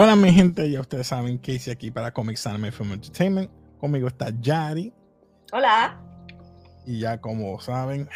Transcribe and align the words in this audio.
Buenas, 0.00 0.16
mi 0.16 0.32
gente, 0.32 0.70
ya 0.70 0.80
ustedes 0.80 1.08
saben 1.08 1.38
que 1.38 1.52
hice 1.52 1.72
aquí 1.72 1.90
para 1.90 2.10
Comics 2.10 2.46
Anime 2.46 2.72
Film 2.72 2.92
Entertainment. 2.92 3.50
Conmigo 3.78 4.08
está 4.08 4.32
Yari. 4.40 4.94
Hola. 5.52 6.00
Y 6.86 7.00
ya 7.00 7.20
como 7.20 7.60
saben, 7.60 8.08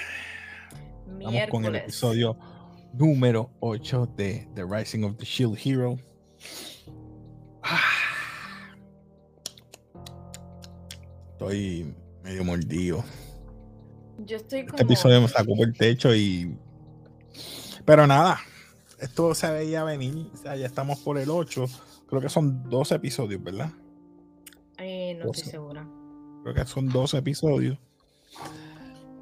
Miércoles. 1.09 1.35
estamos 1.35 1.51
con 1.51 1.65
el 1.67 1.77
episodio 1.77 2.39
número 2.95 3.51
8 3.61 4.15
de 4.17 4.49
The 4.55 4.65
Rising 4.65 5.05
of 5.05 5.19
the 5.19 5.27
Shield 5.27 5.59
Hero. 5.63 5.99
Ah. 7.63 7.79
Estoy 11.33 11.95
medio 12.23 12.45
mordido. 12.45 13.05
Yo 14.21 14.39
estoy 14.39 14.63
como... 14.63 14.79
Este 14.79 14.85
episodio 14.85 15.21
me 15.21 15.29
sacó 15.29 15.55
por 15.55 15.69
el 15.69 15.77
techo 15.77 16.15
y... 16.15 16.57
Pero 17.85 18.07
nada, 18.07 18.41
esto 19.05 19.35
se 19.35 19.51
veía 19.51 19.85
venir. 19.85 20.31
O 20.33 20.37
sea, 20.37 20.57
ya 20.57 20.67
estamos 20.67 20.99
por 21.01 21.19
el 21.19 21.31
8. 21.31 21.67
Creo 22.09 22.21
que 22.21 22.29
son 22.29 22.69
12 22.69 22.97
episodios, 22.97 23.43
¿verdad? 23.43 23.71
Eh, 24.79 25.19
no 25.23 25.31
estoy 25.31 25.51
segura. 25.51 25.87
Creo 26.43 26.55
que 26.55 26.65
son 26.67 26.89
12 26.89 27.19
episodios. 27.19 27.79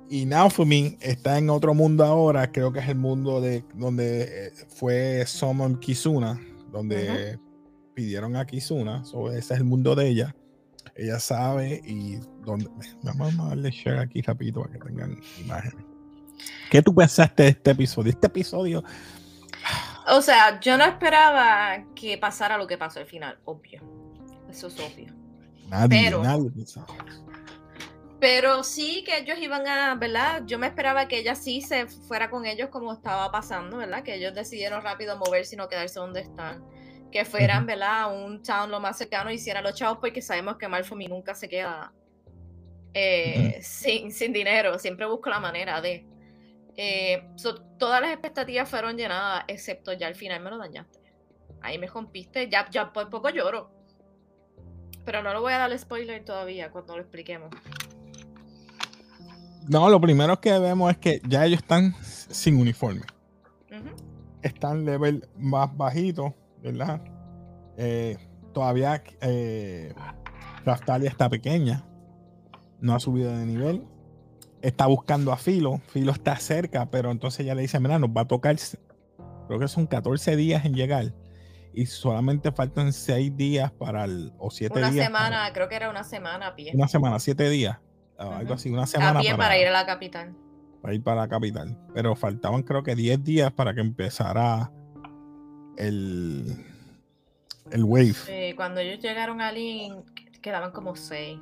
Y 0.09 0.27
Naofumi 0.27 0.99
está 1.01 1.39
en 1.39 1.51
otro 1.51 1.75
mundo 1.75 2.05
ahora. 2.05 2.53
Creo 2.53 2.73
que 2.73 2.81
es 2.81 2.89
el 2.89 2.97
mundo 2.97 3.41
de 3.41 3.65
donde 3.75 4.47
eh, 4.47 4.53
fue 4.69 5.25
Summon 5.27 5.79
Kizuna, 5.81 6.41
donde 6.71 7.39
pidieron 7.95 8.37
a 8.37 8.47
Kizuna. 8.47 9.05
So, 9.05 9.31
ese 9.31 9.55
es 9.55 9.61
el 9.61 9.65
mundo 9.65 9.95
de 9.95 10.09
ella. 10.09 10.37
Ella 10.95 11.19
sabe 11.19 11.81
y 11.87 12.19
donde. 12.45 12.69
Vamos 13.03 13.39
a 13.39 13.49
darle 13.49 13.71
share 13.71 14.01
aquí 14.01 14.21
rapidito 14.21 14.61
para 14.61 14.75
que 14.75 14.79
tengan 14.81 15.19
imágenes. 15.41 15.85
¿Qué 16.71 16.83
tú 16.83 16.95
pensaste 16.95 17.45
de 17.45 17.49
este 17.51 17.71
episodio? 17.71 18.11
Este 18.11 18.27
episodio, 18.27 18.85
O 20.09 20.21
sea, 20.23 20.61
yo 20.61 20.77
no 20.77 20.85
esperaba 20.85 21.85
que 21.95 22.19
pasara 22.19 22.59
lo 22.59 22.67
que 22.67 22.77
pasó 22.79 23.01
al 23.01 23.07
final, 23.07 23.39
obvio. 23.45 23.81
Eso 24.51 24.67
es 24.67 24.79
obvio. 24.81 25.15
nadie, 25.69 26.05
Pero- 26.05 26.23
nadie 26.23 26.51
pensaba. 26.51 26.87
Pero 28.21 28.63
sí 28.63 29.03
que 29.05 29.19
ellos 29.19 29.37
iban 29.41 29.67
a, 29.67 29.97
¿verdad? 29.97 30.43
Yo 30.47 30.57
me 30.59 30.69
esperaba 30.69 31.09
que 31.09 31.19
ella 31.19 31.35
sí 31.35 31.61
se 31.61 31.89
fuera 31.89 32.31
con 32.31 32.47
ellos 32.47 32.69
como 32.69 32.93
estaba 32.93 33.33
pasando, 33.33 33.79
¿verdad? 33.79 34.05
Que 34.05 34.15
ellos 34.15 34.33
decidieron 34.33 34.81
rápido 34.83 35.17
moverse 35.17 35.57
y 35.57 35.59
no 35.59 35.69
quedarse 35.69 35.99
donde 35.99 36.21
están. 36.21 36.65
Que 37.11 37.25
fueran. 37.25 37.67
¿verdad? 37.67 38.03
A 38.03 38.07
un 38.07 38.41
town 38.43 38.71
lo 38.71 38.79
más 38.79 38.97
cercano 38.97 39.31
y 39.31 39.35
hicieran 39.35 39.65
los 39.65 39.75
chavos 39.75 39.99
porque 39.99 40.23
sabemos 40.23 40.57
que 40.57 40.69
Malfoy 40.69 41.09
nunca 41.09 41.35
se 41.35 41.49
queda 41.49 41.93
eh, 42.95 43.59
sin, 43.61 44.13
sin 44.13 44.33
dinero. 44.33 44.79
Siempre 44.79 45.05
busca 45.07 45.29
la 45.31 45.41
manera 45.41 45.81
de... 45.81 46.07
Eh, 46.77 47.29
so, 47.37 47.61
todas 47.79 48.01
las 48.01 48.13
expectativas 48.13 48.69
fueron 48.69 48.97
llenadas, 48.97 49.45
excepto 49.49 49.93
ya 49.93 50.07
al 50.07 50.15
final 50.15 50.41
me 50.41 50.51
lo 50.51 50.59
dañaste. 50.59 51.01
Ahí 51.61 51.79
me 51.79 51.87
rompiste, 51.87 52.49
ya, 52.49 52.69
ya 52.71 52.93
por 52.93 53.09
poco 53.11 53.31
lloro. 53.31 53.71
Pero 55.05 55.23
no 55.23 55.33
lo 55.33 55.41
voy 55.41 55.53
a 55.53 55.59
dar 55.59 55.79
spoiler 55.79 56.25
todavía 56.25 56.71
cuando 56.71 56.97
lo 56.97 57.03
expliquemos. 57.03 57.51
No, 59.69 59.89
lo 59.89 60.01
primero 60.01 60.41
que 60.41 60.59
vemos 60.59 60.91
es 60.91 60.99
que 60.99 61.21
ya 61.29 61.45
ellos 61.45 61.61
están 61.61 61.95
sin 62.03 62.57
uniforme. 62.57 63.03
Están 64.43 64.85
level 64.85 65.29
más 65.37 65.77
bajito, 65.77 66.35
¿verdad? 66.63 67.01
Eh, 67.77 68.17
todavía 68.53 69.03
eh, 69.21 69.95
Raftalia 70.65 71.09
está 71.09 71.29
pequeña, 71.29 71.85
no 72.81 72.95
ha 72.95 73.01
subido 73.01 73.37
de 73.37 73.47
nivel, 73.47 73.87
está 74.63 74.87
buscando 74.87 75.33
a 75.33 75.37
Filo, 75.37 75.81
Filo 75.89 76.13
está 76.13 76.37
cerca, 76.37 76.91
pero 76.91 77.11
entonces 77.11 77.45
ya 77.45 77.55
le 77.55 77.63
dice, 77.63 77.79
mira, 77.81 77.99
nos 77.99 78.11
va 78.11 78.23
a 78.23 78.25
tocar, 78.27 78.57
creo 79.49 79.59
que 79.59 79.69
son 79.69 79.87
14 79.87 80.37
días 80.37 80.65
en 80.65 80.75
llegar 80.75 81.13
y 81.75 81.87
solamente 81.87 82.53
faltan 82.53 82.93
6 82.93 83.37
días 83.37 83.71
para 83.73 84.05
el, 84.05 84.33
o 84.39 84.51
7 84.51 84.79
Una 84.79 84.91
días. 84.91 85.05
semana, 85.07 85.51
creo 85.53 85.69
que 85.69 85.75
era 85.77 85.91
una 85.91 86.05
semana 86.05 86.49
a 86.49 86.55
pie. 86.57 86.67
para- 86.73 86.77
una 86.79 86.89
semana, 86.89 87.19
7 87.19 87.51
días, 87.51 87.79
algo 88.19 88.55
así, 88.55 88.71
una 88.71 88.85
A 88.85 88.87
semana 88.87 89.21
pie 89.21 89.35
para, 89.37 89.59
ir 89.59 89.67
a 89.69 89.73
la 89.73 89.85
capital. 89.85 90.35
para 90.81 90.95
ir 90.95 91.03
para 91.03 91.23
la 91.23 91.29
capital. 91.29 91.77
Pero 91.95 92.15
faltaban 92.15 92.63
creo 92.63 92.83
que 92.83 92.95
10 92.95 93.23
días 93.25 93.53
para 93.53 93.75
que 93.75 93.81
empezara 93.81 94.71
el, 95.77 96.65
el 97.71 97.85
wave. 97.85 98.15
Eh, 98.29 98.55
cuando 98.57 98.81
ellos 98.81 99.01
llegaron 99.01 99.41
a 99.41 99.51
Lynn, 99.53 100.05
quedaban 100.41 100.73
como 100.73 100.95
seis. 100.97 101.39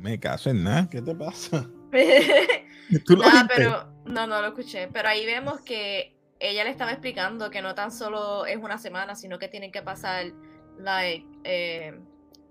Me 0.00 0.18
caso 0.18 0.50
en 0.50 0.64
nada, 0.64 0.88
¿qué 0.88 1.02
te 1.02 1.14
pasa? 1.14 1.68
¿Tú 3.04 3.16
lo 3.16 3.24
pero 3.54 3.92
no, 4.06 4.26
no 4.26 4.40
lo 4.40 4.48
escuché. 4.48 4.88
Pero 4.88 5.08
ahí 5.08 5.26
vemos 5.26 5.60
que 5.60 6.16
ella 6.38 6.64
le 6.64 6.70
estaba 6.70 6.92
explicando 6.92 7.50
que 7.50 7.60
no 7.60 7.74
tan 7.74 7.92
solo 7.92 8.46
es 8.46 8.56
una 8.56 8.78
semana, 8.78 9.14
sino 9.14 9.38
que 9.38 9.48
tienen 9.48 9.70
que 9.70 9.82
pasar, 9.82 10.32
like, 10.78 11.26
eh, 11.44 12.00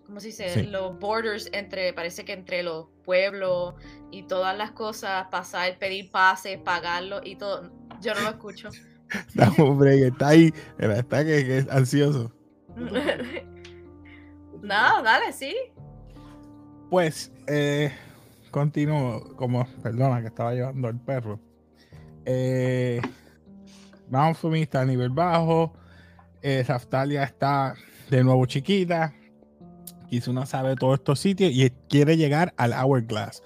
¿cómo 0.06 0.20
se 0.20 0.28
dice? 0.28 0.50
Sí. 0.50 0.64
Los 0.68 1.00
borders 1.00 1.50
entre, 1.52 1.92
parece 1.94 2.24
que 2.24 2.34
entre 2.34 2.62
los 2.62 2.86
pueblos 3.04 3.74
y 4.12 4.24
todas 4.24 4.56
las 4.56 4.72
cosas, 4.72 5.26
pasar, 5.31 5.80
pedir 5.80 6.12
pases, 6.12 6.60
pagarlo 6.60 7.22
y 7.24 7.36
todo. 7.36 7.72
Yo 8.00 8.14
no 8.14 8.22
lo 8.22 8.30
escucho. 8.30 8.70
Un 9.58 9.80
break, 9.80 10.14
está 10.14 10.28
ahí, 10.28 10.54
está 10.78 11.26
que, 11.26 11.46
que 11.46 11.58
es 11.58 11.70
ansioso. 11.70 12.31
no, 14.62 15.02
dale, 15.02 15.34
sí. 15.34 15.56
Pues, 16.90 17.32
eh, 17.46 17.92
continúo, 18.50 19.36
como, 19.36 19.68
perdona 19.84 20.22
que 20.22 20.28
estaba 20.28 20.56
llevando 20.56 20.88
al 20.88 21.00
perro. 21.00 21.40
Eh, 22.26 23.00
Naofumi 24.10 24.64
está 24.64 24.82
a 24.82 24.86
nivel 24.86 25.12
bajo, 25.12 25.72
eh, 26.42 26.66
Raftalia 26.68 27.24
está 27.24 27.76
de 28.10 28.24
nuevo 28.24 28.44
chiquita, 28.48 29.14
Kizuna 30.10 30.48
sabe 30.48 30.76
todos 30.76 30.98
estos 30.98 31.20
sitios 31.20 31.52
y 31.54 31.70
quiere 31.90 32.18
llegar 32.18 32.56
al 32.58 32.74
Hourglass. 32.74 33.44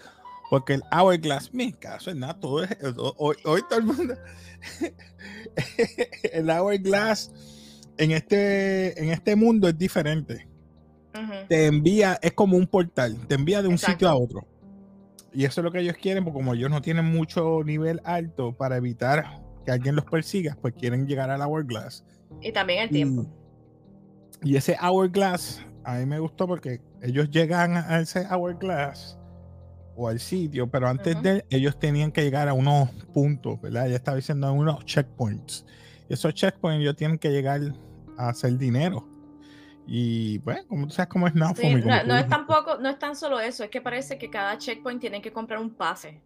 Porque 0.50 0.76
el 0.76 0.84
Hourglass, 0.94 1.53
mi 1.53 1.74
caso 1.74 2.12
es 2.12 2.16
nada, 2.16 2.38
hoy 2.42 3.36
todo 3.44 3.78
el 3.78 3.84
mundo. 3.84 4.16
el 6.32 6.50
Hourglass 6.50 7.30
en 7.98 8.12
este, 8.12 8.98
en 9.02 9.09
este 9.09 9.36
mundo 9.36 9.68
es 9.68 9.78
diferente 9.78 10.53
Te 11.47 11.68
envía, 11.68 12.18
es 12.22 12.34
como 12.34 12.57
un 12.57 12.68
portal, 12.68 13.18
te 13.28 13.35
envía 13.35 13.62
de 13.62 13.68
un 13.68 13.75
Exacto. 13.75 13.94
sitio 13.94 14.09
a 14.09 14.16
otro. 14.16 14.47
Y 15.34 15.46
eso 15.46 15.62
es 15.62 15.66
lo 15.66 15.72
que 15.72 15.79
ellos 15.79 15.96
quieren, 16.00 16.24
porque 16.24 16.40
como 16.40 16.53
ellos 16.53 16.69
no 16.69 16.81
tienen 16.81 17.06
mucho 17.06 17.63
nivel 17.63 18.01
alto 18.03 18.53
para 18.53 18.78
evitar 18.78 19.41
que 19.66 19.72
alguien 19.72 19.96
los 19.96 20.06
persiga, 20.06 20.57
pues 20.62 20.73
quieren 20.75 21.07
llegar 21.07 21.29
al 21.31 21.41
Hourglass. 21.41 22.03
Y 22.41 22.52
también 22.52 22.84
el 22.84 22.90
tiempo. 22.90 23.25
y 24.44 24.56
ese 24.57 24.75
Hourglass, 24.81 25.62
a 25.84 25.96
mí 25.96 26.06
me 26.06 26.19
gustó 26.19 26.47
porque 26.47 26.81
ellos 27.02 27.29
llegan 27.31 27.78
a 27.78 28.00
ese 28.00 28.28
Hourglass 28.29 29.18
o 29.96 30.07
al 30.07 30.19
sitio, 30.19 30.69
pero 30.69 30.88
antes 30.88 31.22
de 31.22 31.29
él, 31.29 31.46
ellos 31.50 31.78
tenían 31.79 32.12
que 32.12 32.23
llegar 32.23 32.47
a 32.50 32.53
unos 32.53 32.90
puntos, 33.13 33.62
¿verdad? 33.62 33.88
Ya 33.88 33.96
estaba 33.96 34.18
diciendo 34.18 34.47
a 34.47 34.52
unos 34.52 34.84
checkpoints. 34.85 35.66
Y 36.09 36.13
esos 36.13 36.34
checkpoints 36.34 36.81
ellos 36.81 36.96
tienen 36.96 37.18
que 37.18 37.29
llegar 37.29 37.62
a 38.18 38.29
hacer 38.29 38.57
dinero. 38.57 39.07
Y 39.86 40.38
bueno, 40.40 40.62
como 40.68 40.88
tú 40.88 40.94
sabes 40.94 41.10
cómo 41.10 41.28
es 41.28 41.36
Naofumi, 41.36 41.82
Sí, 41.82 41.88
no, 41.88 42.04
no 42.04 42.16
es 42.18 42.28
tampoco, 42.28 42.78
no 42.78 42.90
es 42.90 42.98
tan 43.00 43.16
solo 43.16 43.40
eso, 43.40 43.64
es 43.64 43.70
que 43.70 43.82
parece 43.82 44.18
que 44.18 44.30
cada 44.30 44.58
checkpoint 44.58 45.02
tienen 45.02 45.22
que 45.22 45.32
comprar 45.34 45.60
un 45.60 45.76
pase. 45.76 46.22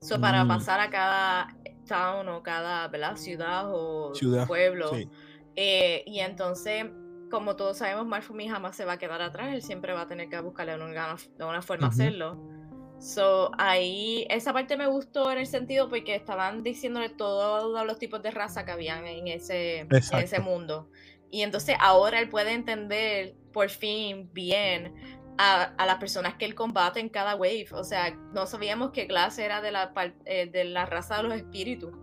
So, 0.00 0.20
para 0.20 0.44
Mm. 0.44 0.48
pasar 0.48 0.80
a 0.80 0.90
cada 0.90 1.48
town 1.86 2.28
o 2.28 2.42
cada 2.42 2.88
¿verdad? 2.88 3.16
ciudad 3.16 3.64
o 3.72 4.14
Ciudad, 4.14 4.46
pueblo. 4.46 4.90
Sí. 4.94 5.08
Eh, 5.54 6.02
y 6.06 6.20
entonces, 6.20 6.86
como 7.30 7.56
todos 7.56 7.78
sabemos, 7.78 8.06
Marfumi 8.06 8.48
jamás 8.48 8.76
se 8.76 8.84
va 8.84 8.94
a 8.94 8.98
quedar 8.98 9.22
atrás, 9.22 9.54
él 9.54 9.62
siempre 9.62 9.92
va 9.92 10.02
a 10.02 10.06
tener 10.06 10.28
que 10.28 10.40
buscarle 10.40 10.74
una, 10.74 11.16
de 11.38 11.44
una 11.44 11.62
forma 11.62 11.86
Ujú. 11.86 11.94
hacerlo. 11.94 12.52
So, 12.98 13.50
ahí, 13.58 14.26
esa 14.30 14.52
parte 14.52 14.76
me 14.76 14.86
gustó 14.86 15.32
en 15.32 15.38
el 15.38 15.46
sentido 15.46 15.88
porque 15.88 16.14
estaban 16.14 16.62
diciéndole 16.62 17.08
todos 17.08 17.84
los 17.86 17.98
tipos 17.98 18.22
de 18.22 18.30
raza 18.30 18.64
que 18.64 18.70
habían 18.70 19.06
en 19.06 19.28
ese, 19.28 19.78
en 19.80 19.88
ese 20.18 20.40
mundo. 20.40 20.88
Y 21.32 21.42
entonces 21.42 21.76
ahora 21.80 22.20
él 22.20 22.28
puede 22.28 22.52
entender 22.52 23.34
por 23.52 23.70
fin 23.70 24.30
bien 24.34 24.94
a, 25.38 25.62
a 25.62 25.86
las 25.86 25.96
personas 25.96 26.34
que 26.34 26.44
él 26.44 26.54
combate 26.54 27.00
en 27.00 27.08
cada 27.08 27.34
wave. 27.34 27.68
O 27.72 27.84
sea, 27.84 28.14
no 28.34 28.46
sabíamos 28.46 28.90
que 28.90 29.06
Glass 29.06 29.38
era 29.38 29.62
de 29.62 29.72
la, 29.72 29.92
eh, 30.26 30.46
de 30.46 30.64
la 30.64 30.84
raza 30.84 31.16
de 31.16 31.22
los 31.22 31.34
espíritus. 31.34 31.94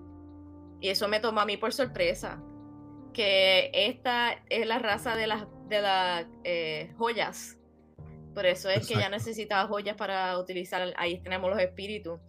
Y 0.82 0.90
eso 0.90 1.08
me 1.08 1.20
tomó 1.20 1.42
a 1.42 1.46
mí 1.46 1.58
por 1.58 1.72
sorpresa. 1.74 2.42
Que 3.14 3.70
esta 3.74 4.44
es 4.50 4.66
la 4.66 4.80
raza 4.80 5.16
de 5.16 5.28
las, 5.28 5.46
de 5.68 5.82
las 5.82 6.26
eh, 6.44 6.92
joyas. 6.98 7.58
Por 8.34 8.48
eso 8.48 8.68
es 8.70 8.88
que 8.88 8.96
Exacto. 8.96 9.16
necesitaba 9.16 9.68
joyas 9.68 9.96
para 9.96 10.40
utilizar. 10.40 10.92
Ahí 10.98 11.22
tenemos 11.22 11.52
los 11.52 11.60
espíritus. 11.60 12.20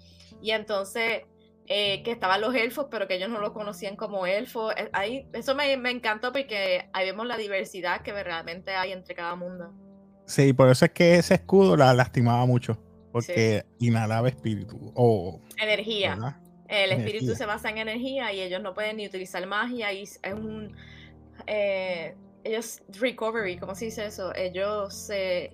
Y 0.43 0.51
entonces, 0.51 1.23
eh, 1.73 2.03
que 2.03 2.11
estaban 2.11 2.41
los 2.41 2.53
elfos, 2.53 2.89
pero 2.91 3.07
que 3.07 3.15
ellos 3.15 3.31
no 3.31 3.41
los 3.41 3.53
conocían 3.53 3.95
como 3.95 4.27
elfos. 4.27 4.75
Eh, 4.77 4.91
Ahí, 4.93 5.29
eso 5.33 5.55
me, 5.55 5.77
me 5.77 5.93
encantó 5.93 6.33
porque 6.33 6.91
ahí 6.93 7.07
vemos 7.07 7.29
la 7.29 7.37
diversidad 7.37 8.03
que 8.03 8.13
realmente 8.13 8.75
hay 8.75 8.91
entre 8.91 9.15
cada 9.15 9.37
mundo. 9.37 9.73
Sí, 10.27 10.53
por 10.53 10.69
eso 10.69 10.87
es 10.87 10.91
que 10.91 11.15
ese 11.15 11.35
escudo 11.35 11.77
la 11.77 11.95
lastimaba 11.95 12.45
mucho. 12.45 12.77
Porque 13.13 13.65
inhalaba 13.79 14.29
espíritu. 14.29 14.93
O, 14.97 15.41
Energía. 15.63 16.17
¿verdad? 16.17 16.37
El 16.67 16.91
espíritu 16.91 17.27
Energía. 17.27 17.37
se 17.37 17.47
basa 17.47 17.71
en 17.71 17.79
energía 17.79 18.33
y 18.33 18.41
ellos 18.41 18.61
no 18.61 18.75
pueden 18.75 18.97
ni 18.97 19.07
utilizar 19.07 19.47
magia 19.47 19.93
y 19.93 20.03
es 20.03 20.21
un 20.33 20.75
eh, 21.47 22.17
ellos 22.43 22.83
recovery, 22.99 23.59
¿cómo 23.59 23.77
se 23.77 23.85
dice 23.85 24.07
eso? 24.07 24.35
Ellos 24.35 24.93
se 24.93 25.53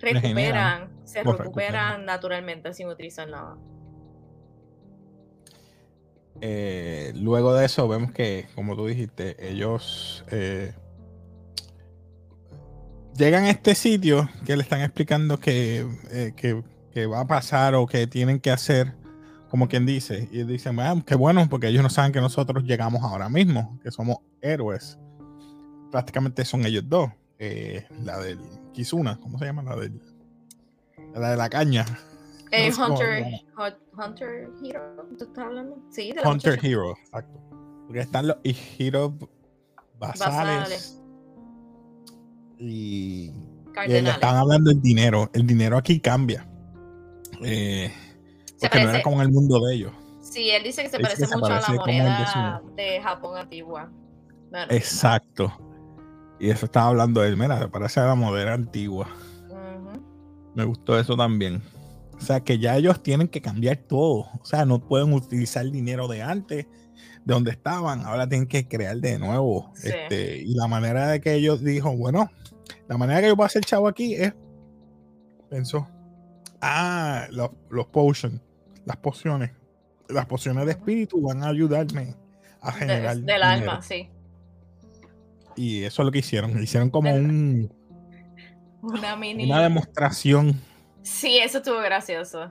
recuperan, 0.00 0.90
se 1.04 1.22
recuperan, 1.22 2.06
naturalmente 2.06 2.72
sin 2.72 2.88
utilizar 2.88 3.28
nada. 3.28 3.58
Eh, 6.46 7.12
luego 7.16 7.54
de 7.54 7.64
eso 7.64 7.88
vemos 7.88 8.12
que, 8.12 8.48
como 8.54 8.76
tú 8.76 8.86
dijiste, 8.86 9.34
ellos 9.50 10.26
eh, 10.30 10.74
llegan 13.16 13.44
a 13.44 13.50
este 13.50 13.74
sitio 13.74 14.28
que 14.44 14.54
le 14.54 14.62
están 14.62 14.82
explicando 14.82 15.40
que, 15.40 15.86
que, 16.36 17.06
va 17.06 17.20
a 17.20 17.26
pasar 17.26 17.74
o 17.74 17.86
que 17.86 18.06
tienen 18.06 18.40
que 18.40 18.50
hacer, 18.50 18.92
como 19.48 19.68
quien 19.68 19.86
dice, 19.86 20.28
y 20.30 20.42
dicen, 20.42 20.76
bueno, 20.76 21.02
qué 21.06 21.14
bueno, 21.14 21.48
porque 21.48 21.68
ellos 21.68 21.82
no 21.82 21.88
saben 21.88 22.12
que 22.12 22.20
nosotros 22.20 22.64
llegamos 22.64 23.02
ahora 23.02 23.30
mismo, 23.30 23.80
que 23.82 23.90
somos 23.90 24.18
héroes 24.42 24.98
prácticamente 25.94 26.44
son 26.44 26.66
ellos 26.66 26.82
dos. 26.88 27.08
Eh, 27.38 27.86
la 28.02 28.18
del 28.18 28.40
Kizuna, 28.72 29.20
¿cómo 29.20 29.38
se 29.38 29.44
llama? 29.44 29.62
La 29.62 29.76
del 29.76 30.00
la 31.14 31.30
de 31.30 31.36
la 31.36 31.48
caña. 31.48 31.86
Eh, 32.54 32.72
Hunter, 32.78 33.24
Hunter 33.98 34.48
Hero, 34.62 35.08
¿tú 35.18 35.24
estás 35.24 35.44
hablando? 35.44 35.78
Sí, 35.90 36.12
de 36.12 36.20
Hunter 36.26 36.58
Hero, 36.62 36.90
exacto. 36.90 37.40
Porque 37.86 38.00
están 38.00 38.28
los 38.28 38.36
Hero 38.44 39.14
basales, 39.98 41.02
y, 42.58 43.32
y 43.86 43.92
están 43.92 44.36
hablando 44.36 44.70
del 44.70 44.80
dinero. 44.80 45.28
El 45.32 45.46
dinero 45.46 45.76
aquí 45.76 45.98
cambia. 46.00 46.46
Eh, 47.42 47.92
porque 48.60 48.84
no 48.84 48.90
era 48.90 49.02
como 49.02 49.16
en 49.16 49.22
el 49.22 49.32
mundo 49.32 49.60
de 49.60 49.74
ellos. 49.74 49.92
Sí, 50.20 50.50
él 50.50 50.62
dice 50.62 50.82
que 50.82 50.88
se 50.88 50.98
parece 50.98 51.26
mucho 51.26 51.46
a 51.46 51.60
la 51.60 51.74
moneda 51.74 52.62
de 52.76 53.00
Japón 53.02 53.36
antigua. 53.36 53.90
Exacto. 54.70 55.52
Y 56.38 56.50
eso 56.50 56.66
estaba 56.66 56.88
hablando 56.88 57.22
él. 57.24 57.36
Mira, 57.36 57.58
se 57.58 57.68
parece 57.68 58.00
a 58.00 58.06
la 58.06 58.14
modera 58.14 58.54
antigua. 58.54 59.08
Me 60.54 60.64
gustó 60.64 60.98
eso 60.98 61.16
también. 61.16 61.60
O 62.16 62.20
sea, 62.20 62.40
que 62.40 62.58
ya 62.58 62.76
ellos 62.76 63.02
tienen 63.02 63.28
que 63.28 63.40
cambiar 63.40 63.76
todo. 63.76 64.28
O 64.40 64.44
sea, 64.44 64.64
no 64.64 64.80
pueden 64.80 65.12
utilizar 65.12 65.64
el 65.64 65.72
dinero 65.72 66.08
de 66.08 66.22
antes, 66.22 66.66
de 67.24 67.34
donde 67.34 67.50
estaban. 67.50 68.04
Ahora 68.04 68.28
tienen 68.28 68.46
que 68.46 68.66
crear 68.66 68.96
de 68.96 69.18
nuevo. 69.18 69.72
Este, 69.82 70.38
y 70.38 70.54
la 70.54 70.66
manera 70.66 71.08
de 71.08 71.20
que 71.20 71.34
ellos 71.34 71.62
dijo, 71.62 71.96
bueno, 71.96 72.30
la 72.88 72.96
manera 72.96 73.20
que 73.20 73.28
yo 73.28 73.36
voy 73.36 73.44
a 73.44 73.46
hacer 73.46 73.64
chavo 73.64 73.88
aquí 73.88 74.14
es, 74.14 74.32
pensó, 75.50 75.88
ah, 76.60 77.26
los, 77.30 77.50
los 77.70 77.86
potions, 77.86 78.40
las 78.84 78.96
pociones. 78.96 79.50
Las 80.08 80.26
pociones 80.26 80.66
de 80.66 80.72
espíritu 80.72 81.20
van 81.22 81.42
a 81.42 81.48
ayudarme 81.48 82.14
a 82.60 82.72
generar. 82.72 83.16
del 83.18 83.42
alma, 83.42 83.80
sí. 83.82 84.10
Y 85.56 85.84
eso 85.84 86.02
es 86.02 86.06
lo 86.06 86.12
que 86.12 86.18
hicieron. 86.18 86.62
Hicieron 86.62 86.90
como 86.90 87.14
un. 87.14 87.72
Una 88.82 89.16
mini. 89.16 89.44
Una 89.44 89.62
demostración. 89.62 90.60
Sí, 91.04 91.38
eso 91.38 91.58
estuvo 91.58 91.78
gracioso. 91.80 92.50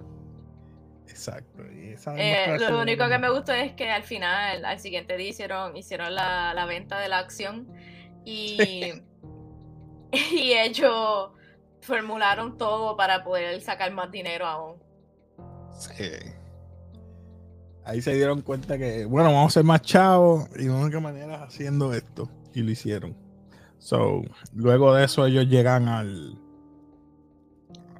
Exacto. 1.08 1.64
Eh, 2.18 2.58
lo 2.60 2.82
único 2.82 3.10
que 3.10 3.18
me 3.18 3.30
gustó 3.30 3.52
es 3.52 3.74
que 3.74 3.90
al 3.90 4.04
final, 4.04 4.64
al 4.64 4.80
siguiente 4.80 5.18
día, 5.18 5.30
hicieron, 5.30 5.76
hicieron 5.76 6.14
la, 6.14 6.54
la 6.54 6.66
venta 6.66 7.00
de 7.00 7.10
la 7.10 7.18
acción 7.20 7.68
y, 8.24 8.94
y 10.12 10.54
ellos 10.54 11.32
formularon 11.82 12.58
todo 12.58 12.96
para 12.96 13.24
poder 13.24 13.60
sacar 13.62 13.92
más 13.92 14.12
dinero 14.12 14.46
aún. 14.46 14.78
Sí. 15.72 16.12
Ahí 17.86 18.02
se 18.02 18.14
dieron 18.14 18.42
cuenta 18.42 18.78
que, 18.78 19.06
bueno, 19.06 19.34
vamos 19.34 19.52
a 19.52 19.54
ser 19.56 19.64
más 19.64 19.82
chavos 19.82 20.48
y 20.56 20.66
de 20.66 20.72
única 20.72 21.00
manera 21.00 21.44
haciendo 21.44 21.92
esto 21.94 22.30
y 22.54 22.62
lo 22.62 22.72
hicieron. 22.72 23.18
So, 23.80 24.22
luego 24.54 24.94
de 24.94 25.06
eso 25.06 25.26
ellos 25.26 25.48
llegan 25.48 25.88
al, 25.90 26.38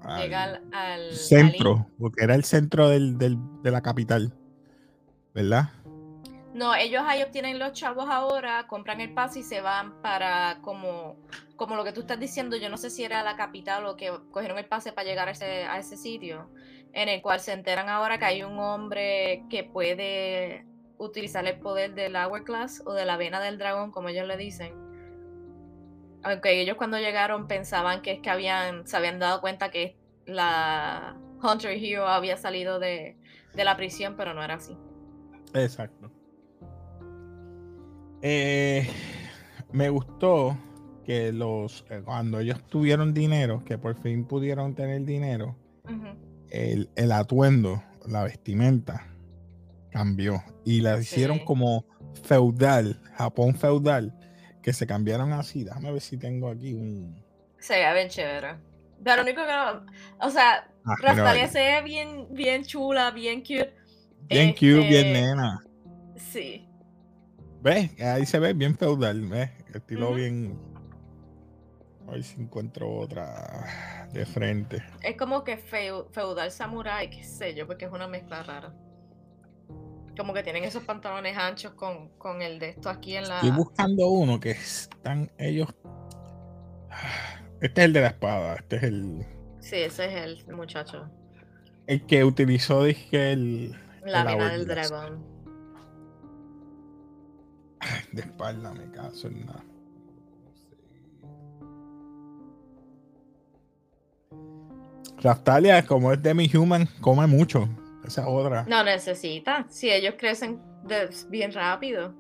al, 0.04 1.14
centro, 1.14 1.88
porque 2.00 2.24
era 2.24 2.36
el 2.36 2.44
centro 2.44 2.90
del, 2.90 3.18
de 3.18 3.72
la 3.72 3.82
capital, 3.82 4.34
¿verdad? 5.34 5.70
No, 6.54 6.76
ellos 6.76 7.02
ahí 7.06 7.24
obtienen 7.24 7.58
los 7.58 7.74
chavos 7.74 8.08
ahora, 8.08 8.68
compran 8.68 9.02
el 9.02 9.12
pase 9.14 9.40
y 9.40 9.44
se 9.44 9.60
van 9.62 10.00
para 10.04 10.60
como, 10.62 11.18
como 11.56 11.76
lo 11.76 11.84
que 11.84 11.94
tú 11.94 12.02
estás 12.02 12.20
diciendo, 12.20 12.56
yo 12.58 12.70
no 12.70 12.78
sé 12.78 12.92
si 12.92 13.04
era 13.04 13.24
la 13.24 13.36
capital 13.36 13.86
o 13.88 13.96
que 13.96 14.12
cogieron 14.30 14.60
el 14.60 14.66
pase 14.66 14.92
para 14.92 15.08
llegar 15.08 15.28
a 15.28 15.32
ese, 15.32 15.64
a 15.64 15.80
ese 15.80 15.98
sitio, 15.98 16.52
en 16.94 17.10
el 17.10 17.24
cual 17.24 17.40
se 17.40 17.54
enteran 17.54 17.90
ahora 17.90 18.20
que 18.20 18.26
hay 18.26 18.44
un 18.44 18.60
hombre 18.60 19.46
que 19.50 19.64
puede 19.64 20.68
utilizar 21.00 21.44
el 21.48 21.60
poder 21.60 21.96
del 21.96 22.16
Hourglass 22.16 22.84
o 22.86 22.94
de 22.94 23.06
la 23.06 23.18
vena 23.18 23.42
del 23.42 23.58
dragón, 23.58 23.92
como 23.92 24.10
ellos 24.10 24.28
le 24.28 24.38
dicen. 24.38 24.83
Aunque 26.24 26.62
ellos 26.62 26.78
cuando 26.78 26.98
llegaron 26.98 27.48
pensaban 27.48 28.02
que 28.02 28.14
es 28.14 28.20
que 28.20 28.30
habían, 28.30 28.88
se 28.88 28.96
habían 28.98 29.20
dado 29.20 29.42
cuenta 29.42 29.72
que 29.72 29.98
la 30.26 31.18
Hunter 31.42 31.72
Hero 31.72 32.08
había 32.08 32.38
salido 32.38 32.80
de, 32.80 33.18
la 33.56 33.76
prisión, 33.76 34.16
pero 34.16 34.34
no 34.34 34.44
era 34.44 34.56
así. 34.56 34.78
Exacto. 35.54 36.12
Eh, 38.22 38.88
me 39.72 39.90
gustó 39.90 40.58
que 41.04 41.34
los 41.34 41.86
eh, 41.90 42.02
cuando 42.04 42.40
ellos 42.40 42.64
tuvieron 42.68 43.14
dinero, 43.14 43.64
que 43.66 43.78
por 43.78 43.96
fin 43.96 44.26
pudieron 44.26 44.74
tener 44.74 45.04
dinero, 45.04 45.58
el, 46.50 46.90
el, 46.96 47.12
atuendo, 47.12 47.84
la 48.08 48.24
vestimenta, 48.24 49.14
cambió 49.92 50.42
y 50.64 50.82
la 50.82 51.00
hicieron 51.00 51.40
como 51.40 51.86
feudal, 52.24 53.02
Japón 53.16 53.56
feudal, 53.56 54.18
que 54.64 54.74
se 54.74 54.88
cambiaron 54.88 55.34
así. 55.34 55.64
Déjame 55.64 55.92
ver 55.92 56.02
si 56.02 56.18
tengo 56.18 56.50
aquí 56.50 56.74
un. 56.74 57.24
Se 57.60 57.76
ve 57.76 57.94
bien 57.94 58.10
chévere. 58.10 58.56
Pero 59.04 59.18
lo 59.18 59.22
único 59.24 59.42
que 59.46 59.52
no. 59.52 59.86
O 60.26 60.30
sea, 60.30 60.68
ah, 60.86 61.48
se 61.48 61.60
ve 61.60 61.82
bien, 61.84 62.28
bien 62.32 62.64
chula, 62.64 63.12
bien 63.12 63.42
cute. 63.42 63.76
Bien 64.30 64.54
cute, 64.54 64.88
bien 64.88 65.08
este, 65.08 65.14
nena. 65.14 65.64
Sí. 66.16 66.68
¿Ves? 67.62 67.92
Ahí 68.02 68.26
se 68.26 68.40
ve 68.40 68.54
bien 68.54 68.78
feudal, 68.78 69.22
¿ves? 69.28 69.50
Estilo 69.74 70.14
bien. 70.14 70.58
A 72.08 72.12
ver 72.12 72.24
si 72.24 72.42
encuentro 72.42 72.90
otra 72.90 74.08
de 74.12 74.26
frente. 74.26 74.84
Es 75.02 75.18
como 75.18 75.44
que 75.44 75.58
feudal 75.58 76.52
samurai, 76.52 77.10
qué 77.10 77.24
sé 77.24 77.54
yo, 77.54 77.68
porque 77.68 77.86
es 77.86 77.92
una 77.92 78.08
mezcla 78.08 78.44
rara. 78.44 78.74
Como 80.16 80.34
que 80.34 80.44
tienen 80.44 80.64
esos 80.64 80.84
pantalones 80.84 81.38
anchos 81.38 81.74
con, 81.74 82.42
el 82.42 82.60
de 82.60 82.70
esto 82.70 82.90
aquí 82.90 83.16
en 83.16 83.28
la. 83.28 83.36
Estoy 83.36 83.52
buscando 83.52 84.08
uno 84.08 84.40
que 84.40 84.52
están 84.52 85.32
ellos. 85.38 85.70
Este 87.62 87.82
es 87.82 87.86
el 87.86 87.94
de 87.94 88.02
la 88.02 88.08
espada. 88.08 88.56
Este 88.56 88.76
es 88.76 88.84
el. 88.84 89.26
Sí, 89.60 89.78
ese 89.78 90.06
es 90.06 90.46
el 90.48 90.56
muchacho. 90.56 91.10
El 91.88 92.06
que 92.06 92.24
utilizó, 92.24 92.84
dije, 92.84 93.32
el. 93.32 93.76
La 94.06 94.24
vena 94.24 94.52
del 94.52 94.68
dragón. 94.68 95.26
De 98.12 98.22
espalda 98.22 98.74
me 98.74 98.92
caso 98.92 99.28
en 99.28 99.46
nada. 99.46 99.64
Raftalia, 105.22 105.86
como 105.86 106.12
es 106.12 106.22
demi-human, 106.22 106.88
come 107.00 107.26
mucho. 107.28 107.70
Esa 108.06 108.28
otra. 108.28 108.66
No 108.68 108.84
necesita. 108.84 109.66
Si 109.70 109.90
ellos 109.90 110.16
crecen 110.18 110.62
bien 111.30 111.54
rápido. 111.54 112.14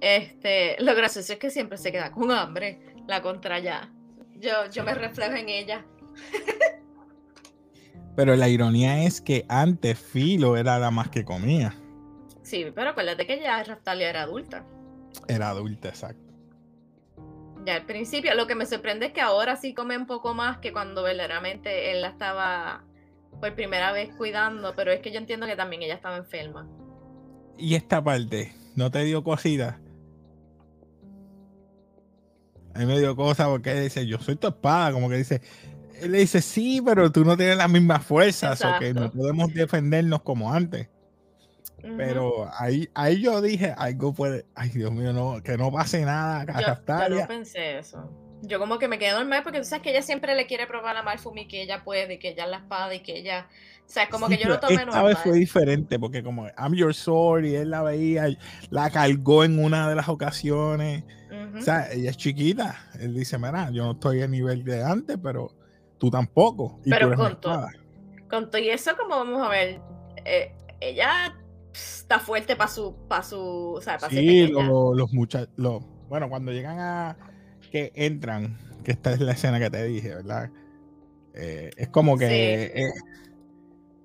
Este, 0.00 0.76
lo 0.80 0.94
gracioso 0.94 1.34
es 1.34 1.38
que 1.38 1.50
siempre 1.50 1.76
se 1.76 1.92
queda 1.92 2.10
con 2.10 2.30
hambre. 2.30 2.94
La 3.06 3.22
contra 3.22 3.58
ya. 3.58 3.92
Yo, 4.38 4.52
yo 4.72 4.84
me 4.84 4.94
reflejo 4.94 5.34
en 5.34 5.48
ella. 5.48 5.84
Pero 8.16 8.36
la 8.36 8.48
ironía 8.48 9.04
es 9.04 9.20
que 9.20 9.44
antes 9.48 9.98
Filo 9.98 10.56
era 10.56 10.78
la 10.78 10.90
más 10.90 11.08
que 11.08 11.24
comía. 11.24 11.74
Sí, 12.42 12.66
pero 12.74 12.90
acuérdate 12.90 13.26
que 13.26 13.40
ya 13.40 13.62
Raftalia 13.62 14.10
era 14.10 14.22
adulta. 14.22 14.64
Era 15.28 15.50
adulta, 15.50 15.88
exacto. 15.88 16.34
Ya 17.64 17.76
al 17.76 17.86
principio, 17.86 18.34
lo 18.34 18.46
que 18.46 18.54
me 18.54 18.66
sorprende 18.66 19.06
es 19.06 19.12
que 19.12 19.20
ahora 19.20 19.56
sí 19.56 19.72
come 19.72 19.96
un 19.96 20.06
poco 20.06 20.34
más 20.34 20.58
que 20.58 20.72
cuando 20.72 21.02
verdaderamente 21.02 21.92
él 21.92 22.02
la 22.02 22.08
estaba 22.08 22.84
por 23.40 23.54
primera 23.54 23.92
vez 23.92 24.14
cuidando, 24.16 24.74
pero 24.76 24.92
es 24.92 25.00
que 25.00 25.10
yo 25.10 25.18
entiendo 25.18 25.46
que 25.46 25.56
también 25.56 25.82
ella 25.82 25.94
estaba 25.94 26.16
enferma. 26.16 26.68
Y 27.56 27.74
esta 27.74 28.02
parte, 28.02 28.52
¿no 28.76 28.90
te 28.90 29.02
dio 29.04 29.24
cosita? 29.24 29.80
A 32.74 32.78
mí 32.78 32.86
me 32.86 32.98
dio 32.98 33.16
cosa 33.16 33.46
porque 33.48 33.74
dice, 33.74 34.06
yo 34.06 34.18
soy 34.18 34.36
tu 34.36 34.48
espada, 34.48 34.92
como 34.92 35.08
que 35.08 35.16
dice, 35.16 35.40
él 36.00 36.12
le 36.12 36.18
dice, 36.18 36.40
sí, 36.40 36.80
pero 36.84 37.10
tú 37.10 37.24
no 37.24 37.36
tienes 37.36 37.56
las 37.56 37.70
mismas 37.70 38.04
fuerzas, 38.04 38.62
o 38.64 38.78
que 38.78 38.94
no 38.94 39.10
podemos 39.10 39.52
defendernos 39.52 40.22
como 40.22 40.52
antes. 40.52 40.88
Pero 41.96 42.48
ahí, 42.58 42.88
ahí 42.94 43.22
yo 43.22 43.40
dije, 43.40 43.74
algo 43.76 44.12
puede, 44.12 44.44
ay 44.54 44.68
Dios 44.68 44.92
mío, 44.92 45.12
no, 45.12 45.42
que 45.42 45.56
no 45.56 45.72
pase 45.72 46.04
nada. 46.04 46.44
Yo, 46.46 47.08
yo 47.08 47.20
no 47.20 47.26
pensé 47.26 47.78
eso. 47.78 48.29
Yo 48.42 48.58
como 48.58 48.78
que 48.78 48.88
me 48.88 48.98
quedé 48.98 49.12
normal 49.12 49.42
porque 49.42 49.58
tú 49.58 49.64
sabes 49.64 49.82
que 49.82 49.90
ella 49.90 50.02
siempre 50.02 50.34
le 50.34 50.46
quiere 50.46 50.66
probar 50.66 50.96
a 50.96 51.02
Malfumi 51.02 51.46
que 51.46 51.62
ella 51.62 51.84
puede, 51.84 52.18
que 52.18 52.30
ella 52.30 52.44
es 52.44 52.50
la 52.50 52.56
espada 52.58 52.94
y 52.94 53.00
que 53.00 53.18
ella... 53.18 53.48
O 53.86 53.92
sea, 53.92 54.08
como 54.08 54.28
que 54.28 54.38
yo 54.38 54.48
lo 54.48 54.60
tomé 54.60 54.74
esta 54.74 54.86
normal. 54.86 55.06
vez 55.06 55.18
fue 55.18 55.32
diferente 55.32 55.98
porque 55.98 56.22
como 56.22 56.46
I'm 56.56 56.74
your 56.74 56.94
sword 56.94 57.44
y 57.44 57.56
él 57.56 57.70
la 57.70 57.82
veía, 57.82 58.28
la 58.70 58.88
cargó 58.88 59.42
en 59.42 59.58
una 59.58 59.88
de 59.88 59.96
las 59.96 60.08
ocasiones. 60.08 61.02
O 61.56 61.60
sea, 61.60 61.90
ella 61.92 62.10
es 62.10 62.16
chiquita. 62.16 62.88
Él 63.00 63.14
dice, 63.14 63.36
mira, 63.36 63.70
yo 63.70 63.84
no 63.84 63.92
estoy 63.92 64.22
a 64.22 64.28
nivel 64.28 64.64
de 64.64 64.84
antes, 64.84 65.18
pero 65.20 65.52
tú 65.98 66.10
tampoco. 66.10 66.80
pero 66.84 67.14
con 67.16 67.40
todo, 67.40 67.66
con 68.28 68.50
todo 68.50 68.62
y 68.62 68.70
eso 68.70 68.96
como 68.96 69.16
vamos 69.16 69.46
a 69.46 69.50
ver, 69.50 69.80
eh, 70.24 70.52
ella 70.80 71.36
está 71.72 72.18
fuerte 72.18 72.56
para 72.56 72.70
su, 72.70 72.96
para 73.08 73.22
su, 73.22 73.74
o 73.74 73.80
sea, 73.80 73.98
para 73.98 74.10
sí, 74.10 74.48
los 74.48 75.12
muchachos, 75.12 75.50
bueno, 76.08 76.28
cuando 76.28 76.52
llegan 76.52 76.78
a 76.78 77.16
que 77.70 77.92
entran, 77.94 78.58
que 78.84 78.92
esta 78.92 79.12
es 79.12 79.20
la 79.20 79.32
escena 79.32 79.58
que 79.58 79.70
te 79.70 79.84
dije, 79.84 80.14
¿verdad? 80.14 80.50
Eh, 81.34 81.70
es 81.76 81.88
como 81.88 82.18
que... 82.18 82.72
Eh, 82.74 82.92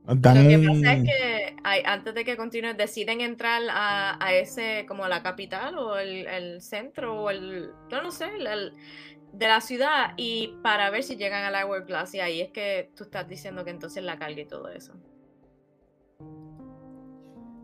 lo 0.07 0.13
que 0.15 0.19
pasa 0.22 0.93
es 0.93 1.03
que 1.03 1.55
antes 1.86 2.13
de 2.13 2.24
que 2.24 2.38
continúe, 2.38 2.75
deciden 2.75 3.22
entrar 3.22 3.63
a, 3.69 4.34
ese, 4.34 4.86
como 4.88 5.07
la 5.07 5.24
capital 5.24 5.77
o 5.79 5.98
el, 5.98 6.62
centro 6.62 7.24
o 7.24 7.29
el, 7.31 7.72
no, 7.91 8.03
no 8.03 8.12
sé, 8.12 8.27
de 8.27 9.48
la 9.48 9.62
ciudad 9.62 10.13
y 10.15 10.55
para 10.62 10.91
ver 10.91 11.01
si 11.01 11.15
llegan 11.15 11.43
al 11.43 11.65
Hourglass 11.65 12.13
y 12.13 12.19
ahí 12.19 12.41
es 12.41 12.51
que 12.51 12.91
tú 12.95 13.03
estás 13.03 13.27
diciendo 13.27 13.65
que 13.65 13.72
entonces 13.72 14.03
la 14.03 14.19
carga 14.19 14.41
y 14.41 14.45
todo 14.45 14.69
eso. 14.69 14.93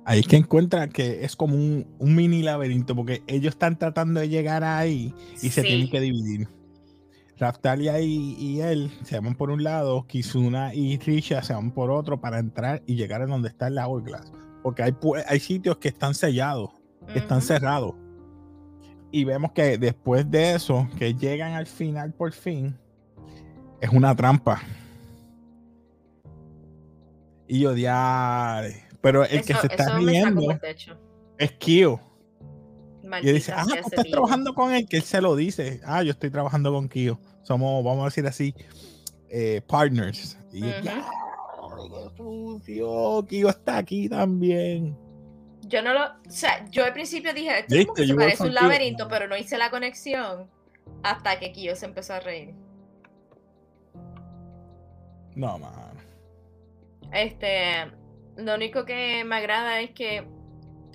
Ahí 0.03 0.21
es 0.21 0.27
que 0.27 0.35
encuentra 0.35 0.87
que 0.89 1.23
es 1.23 1.35
como 1.35 1.55
un, 1.55 1.85
mini 1.99 2.41
laberinto, 2.41 2.95
porque 2.95 3.21
ellos 3.27 3.53
están 3.53 3.77
tratando 3.77 4.19
de 4.19 4.29
llegar 4.29 4.63
ahí 4.63 5.13
y 5.41 5.49
se 5.49 5.61
tienen 5.61 5.89
que 5.89 5.99
dividir. 5.99 6.47
Raftalia 7.37 7.99
y, 7.99 8.61
él 8.61 8.91
se 9.03 9.19
van 9.19 9.35
por 9.35 9.49
un 9.49 9.63
lado, 9.63 10.05
Kizuna 10.07 10.73
y 10.75 10.97
Risha 10.99 11.41
se 11.41 11.53
van 11.53 11.71
por 11.71 11.89
otro 11.89 12.21
para 12.21 12.39
entrar 12.39 12.83
y 12.85 12.95
llegar 12.95 13.21
a 13.21 13.25
donde 13.25 13.49
está 13.49 13.67
el 13.67 13.79
Hourglass. 13.79 14.31
Porque 14.63 14.83
hay, 14.83 14.93
hay 15.27 15.39
sitios 15.39 15.77
que 15.77 15.87
están 15.87 16.13
sellados, 16.13 16.69
que 17.11 17.19
están 17.19 17.41
cerrados. 17.41 17.95
Y 19.11 19.23
vemos 19.23 19.51
que 19.51 19.77
después 19.77 20.29
de 20.29 20.55
eso, 20.55 20.87
que 20.97 21.15
llegan 21.15 21.53
al 21.53 21.65
final 21.65 22.13
por 22.13 22.31
fin, 22.31 22.77
es 23.81 23.89
una 23.89 24.15
trampa. 24.15 24.61
Y 27.47 27.65
odiar 27.65 28.65
pero 29.01 29.23
el 29.25 29.43
que 29.43 29.53
se 29.55 29.67
está 29.67 29.97
riendo 29.97 30.59
es 31.37 31.51
Kyo. 31.53 31.99
y 33.21 33.31
dice, 33.31 33.51
ah, 33.55 33.65
tú 33.65 33.75
estás 33.75 34.05
trabajando 34.09 34.53
con 34.53 34.73
él, 34.73 34.87
que 34.87 34.97
él 34.97 35.03
se 35.03 35.21
lo 35.21 35.35
dice. 35.35 35.81
Ah, 35.83 36.03
yo 36.03 36.11
estoy 36.11 36.29
trabajando 36.29 36.71
con 36.71 36.87
Kyo. 36.87 37.19
Somos, 37.41 37.83
vamos 37.83 38.03
a 38.03 38.05
decir 38.05 38.27
así, 38.27 38.53
eh, 39.29 39.61
partners. 39.67 40.37
Y 40.53 40.63
uh 42.81 43.25
Kyo 43.27 43.49
está 43.49 43.77
aquí 43.77 44.07
también. 44.07 44.95
Yo 45.67 45.81
no 45.81 45.93
lo, 45.93 46.05
o 46.05 46.29
sea, 46.29 46.65
yo 46.69 46.85
al 46.85 46.93
principio 46.93 47.33
dije, 47.33 47.65
esto 47.67 47.93
parece 48.15 48.43
un 48.43 48.53
laberinto, 48.53 49.07
pero 49.07 49.27
no 49.27 49.35
hice 49.37 49.57
la 49.57 49.71
conexión 49.71 50.49
hasta 51.01 51.39
que 51.39 51.51
Kyo 51.53 51.75
se 51.75 51.85
empezó 51.85 52.13
a 52.13 52.19
reír. 52.19 52.53
No, 55.35 55.57
man. 55.57 55.97
Este, 57.13 57.89
lo 58.37 58.55
único 58.55 58.85
que 58.85 59.23
me 59.25 59.35
agrada 59.35 59.81
es 59.81 59.91
que 59.91 60.27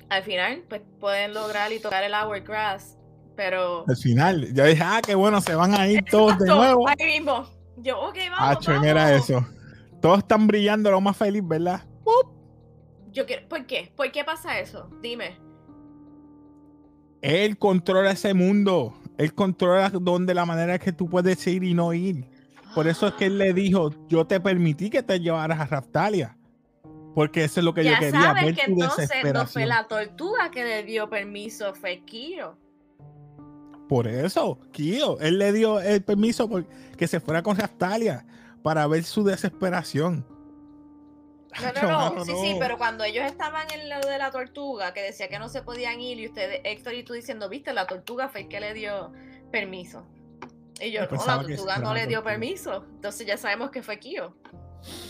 al 0.08 0.22
final 0.22 0.64
pues 0.68 0.82
pueden 1.00 1.34
lograr 1.34 1.72
y 1.72 1.80
tocar 1.80 2.04
el 2.04 2.14
hourglass, 2.14 2.96
pero... 3.36 3.84
Al 3.88 3.96
final, 3.96 4.52
ya 4.54 4.64
dije, 4.64 4.82
ah, 4.84 5.00
qué 5.04 5.14
bueno, 5.14 5.40
se 5.40 5.54
van 5.54 5.74
a 5.74 5.88
ir 5.88 6.04
todos 6.10 6.38
de 6.38 6.46
nuevo. 6.46 6.88
Ahí 6.88 7.06
mismo. 7.06 7.48
Yo, 7.78 8.00
ok, 8.00 8.16
vamos, 8.30 8.68
ah, 8.68 8.80
era 8.84 9.14
eso. 9.14 9.46
Todos 10.00 10.18
están 10.18 10.46
brillando 10.46 10.90
lo 10.90 11.00
más 11.00 11.16
feliz, 11.16 11.42
¿verdad? 11.46 11.82
Yo 13.12 13.26
quiero, 13.26 13.48
¿Por 13.48 13.66
qué? 13.66 13.92
¿Por 13.96 14.12
qué 14.12 14.24
pasa 14.24 14.58
eso? 14.58 14.90
Dime. 15.02 15.38
Él 17.22 17.58
controla 17.58 18.10
ese 18.10 18.34
mundo. 18.34 18.94
Él 19.18 19.34
controla 19.34 19.90
dónde 19.90 20.34
la 20.34 20.44
manera 20.44 20.78
que 20.78 20.92
tú 20.92 21.08
puedes 21.08 21.46
ir 21.46 21.64
y 21.64 21.72
no 21.72 21.92
ir. 21.94 22.28
Por 22.74 22.86
eso 22.86 23.06
es 23.06 23.14
que 23.14 23.26
él 23.26 23.38
le 23.38 23.54
dijo, 23.54 23.90
yo 24.06 24.26
te 24.26 24.38
permití 24.38 24.90
que 24.90 25.02
te 25.02 25.18
llevaras 25.18 25.58
a 25.58 25.66
Raftalia. 25.66 26.35
Porque 27.16 27.44
eso 27.44 27.60
es 27.60 27.64
lo 27.64 27.72
que 27.72 27.82
yo 27.82 27.98
quería. 27.98 28.20
Sabes 28.20 28.44
ver 28.44 28.54
que 28.54 28.62
entonces 28.70 29.08
no 29.32 29.46
fue 29.46 29.64
la 29.64 29.88
tortuga 29.88 30.50
que 30.50 30.62
le 30.64 30.82
dio 30.82 31.08
permiso, 31.08 31.74
fue 31.74 32.00
Kiro. 32.04 32.58
Por 33.88 34.06
eso, 34.06 34.58
Kio, 34.70 35.18
él 35.20 35.38
le 35.38 35.50
dio 35.54 35.80
el 35.80 36.04
permiso 36.04 36.46
porque 36.46 36.68
que 36.98 37.08
se 37.08 37.18
fuera 37.18 37.42
con 37.42 37.56
Rastalia 37.56 38.26
para 38.62 38.86
ver 38.86 39.02
su 39.02 39.24
desesperación. 39.24 40.26
No, 41.58 41.88
no, 41.88 42.14
no, 42.16 42.24
sí, 42.26 42.32
sí, 42.38 42.56
pero 42.60 42.76
cuando 42.76 43.02
ellos 43.02 43.24
estaban 43.24 43.66
en 43.70 43.88
lo 43.88 44.06
de 44.06 44.18
la 44.18 44.30
tortuga, 44.30 44.92
que 44.92 45.00
decía 45.00 45.28
que 45.28 45.38
no 45.38 45.48
se 45.48 45.62
podían 45.62 45.98
ir, 46.02 46.20
y 46.20 46.26
ustedes, 46.26 46.60
Héctor 46.64 46.92
y 46.92 47.02
tú 47.02 47.14
diciendo, 47.14 47.48
viste, 47.48 47.72
la 47.72 47.86
tortuga 47.86 48.28
fue 48.28 48.42
el 48.42 48.48
que 48.48 48.60
le 48.60 48.74
dio 48.74 49.10
permiso. 49.50 50.06
Y 50.82 50.90
yo, 50.90 51.06
no, 51.10 51.24
la 51.24 51.40
tortuga 51.40 51.78
no 51.78 51.94
le 51.94 52.06
dio 52.06 52.22
permiso. 52.22 52.84
Entonces 52.96 53.26
ya 53.26 53.38
sabemos 53.38 53.70
que 53.70 53.82
fue 53.82 53.98
Kio. 53.98 54.36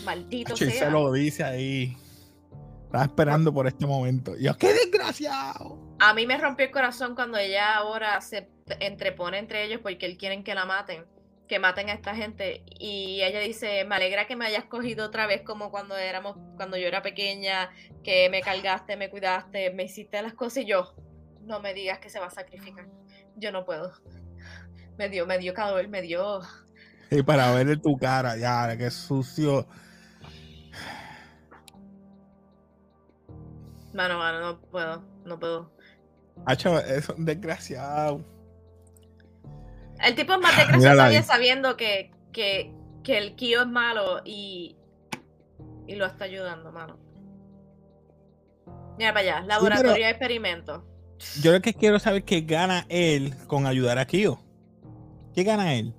Maldito 0.03 0.55
sea. 0.55 0.71
se 0.71 0.91
lo 0.91 1.11
dice 1.11 1.43
ahí. 1.43 1.97
Estaba 2.85 3.03
esperando 3.03 3.53
por 3.53 3.67
este 3.67 3.85
momento. 3.85 4.35
yo, 4.37 4.55
¡qué 4.57 4.73
desgraciado! 4.73 5.77
A 5.99 6.13
mí 6.13 6.25
me 6.25 6.37
rompió 6.37 6.65
el 6.65 6.71
corazón 6.71 7.15
cuando 7.15 7.37
ella 7.37 7.75
ahora 7.75 8.21
se 8.21 8.49
entrepone 8.79 9.39
entre 9.39 9.65
ellos 9.65 9.81
porque 9.81 10.05
él 10.05 10.17
quieren 10.17 10.43
que 10.43 10.55
la 10.55 10.65
maten, 10.65 11.05
que 11.49 11.59
maten 11.59 11.89
a 11.89 11.93
esta 11.93 12.15
gente. 12.15 12.63
Y 12.79 13.21
ella 13.23 13.39
dice, 13.41 13.83
me 13.83 13.95
alegra 13.95 14.25
que 14.25 14.37
me 14.37 14.45
hayas 14.45 14.65
cogido 14.65 15.05
otra 15.05 15.27
vez 15.27 15.41
como 15.41 15.69
cuando 15.69 15.97
éramos, 15.97 16.37
cuando 16.55 16.77
yo 16.77 16.87
era 16.87 17.01
pequeña, 17.01 17.71
que 18.03 18.29
me 18.29 18.41
cargaste, 18.41 18.95
me 18.95 19.09
cuidaste, 19.09 19.71
me 19.71 19.83
hiciste 19.83 20.21
las 20.21 20.33
cosas 20.33 20.63
y 20.63 20.67
yo, 20.67 20.95
no 21.41 21.59
me 21.59 21.73
digas 21.73 21.99
que 21.99 22.09
se 22.09 22.19
va 22.19 22.27
a 22.27 22.31
sacrificar. 22.31 22.87
Yo 23.35 23.51
no 23.51 23.65
puedo. 23.65 23.91
Me 24.97 25.09
dio, 25.09 25.25
me 25.27 25.37
dio 25.37 25.53
calor, 25.53 25.87
me 25.89 26.01
dio 26.01 26.41
y 27.11 27.23
para 27.23 27.51
ver 27.51 27.79
tu 27.79 27.97
cara, 27.97 28.37
ya, 28.37 28.75
qué 28.77 28.91
sucio. 28.91 29.67
Mano, 33.93 34.19
mano, 34.19 34.39
no 34.39 34.61
puedo, 34.61 35.03
no 35.25 35.39
puedo. 35.39 35.71
Hacho, 36.45 36.79
es 36.79 37.09
un 37.09 37.25
desgraciado. 37.25 38.23
El 40.03 40.13
tipo 40.13 40.33
es 40.33 40.39
más 40.39 40.55
desgraciado 40.55 41.23
sabiendo 41.23 41.75
que, 41.75 42.11
que, 42.31 42.71
que 43.03 43.17
el 43.17 43.35
Kyo 43.35 43.61
es 43.61 43.67
malo 43.67 44.21
y, 44.23 44.77
y 45.87 45.95
lo 45.95 46.05
está 46.05 46.25
ayudando, 46.25 46.71
mano. 46.71 46.99
Mira 48.99 49.13
para 49.13 49.37
allá, 49.37 49.41
laboratorio 49.41 49.93
de 50.05 50.09
experimento. 50.09 50.85
Yo 51.41 51.51
lo 51.51 51.61
que 51.61 51.73
quiero 51.73 51.97
saber 51.97 52.19
es 52.19 52.25
qué 52.25 52.41
gana 52.41 52.85
él 52.89 53.33
con 53.47 53.65
ayudar 53.65 53.97
a 53.97 54.05
Kyo. 54.05 54.39
¿Qué 55.33 55.43
gana 55.43 55.73
él? 55.73 55.95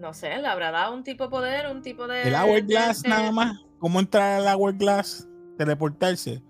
No 0.00 0.14
sé, 0.14 0.38
le 0.38 0.46
habrá 0.46 0.70
dado 0.70 0.94
un 0.94 1.04
tipo 1.04 1.24
de 1.24 1.30
poder, 1.30 1.66
un 1.70 1.82
tipo 1.82 2.08
de. 2.08 2.22
El 2.22 2.34
Hourglass 2.34 3.04
nada 3.06 3.30
más. 3.30 3.58
¿Cómo 3.78 4.00
entrar 4.00 4.40
al 4.40 4.58
Hourglass? 4.58 5.28
Teleportarse. 5.56 6.42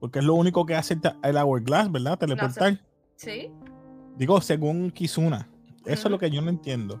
Porque 0.00 0.18
es 0.18 0.24
lo 0.24 0.34
único 0.34 0.66
que 0.66 0.74
hace 0.74 0.98
el 1.22 1.36
Hourglass, 1.36 1.90
¿verdad? 1.90 2.18
Teleportar. 2.18 2.80
sí. 3.16 3.50
Digo, 4.16 4.40
según 4.40 4.90
Kizuna. 4.90 5.48
Eso 5.84 6.08
es 6.08 6.10
lo 6.10 6.18
que 6.18 6.30
yo 6.30 6.40
no 6.40 6.48
entiendo. 6.48 7.00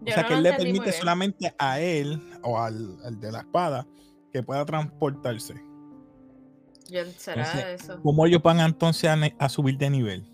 o 0.00 0.10
sea, 0.10 0.24
que 0.24 0.34
él 0.34 0.44
le 0.44 0.52
permite 0.52 0.92
solamente 0.92 1.54
a 1.58 1.80
él 1.80 2.22
o 2.42 2.58
al, 2.58 3.20
de 3.20 3.32
la 3.32 3.40
espada 3.40 3.86
que 4.32 4.42
pueda 4.42 4.64
transportarse. 4.64 5.54
Yo, 6.88 7.04
¿Será 7.16 7.72
eso? 7.72 8.00
¿Cómo 8.00 8.24
ellos 8.26 8.42
van 8.42 8.60
entonces 8.60 9.10
a, 9.10 9.18
a 9.44 9.48
subir 9.48 9.76
de 9.76 9.90
nivel? 9.90 10.24